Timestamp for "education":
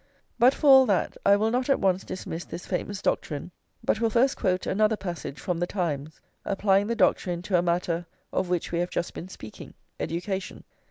9.99-10.63